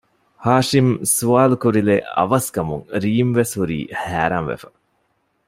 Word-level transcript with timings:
ހާޝިމް 0.45 0.91
ސްވާލުކުރިލެއް 1.15 2.05
އަވަސް 2.15 2.49
ކަމުން 2.55 2.85
ރީމްވެސް 3.03 3.53
ހުރީ 3.59 3.79
ހައިރާންވެފަ 4.03 4.69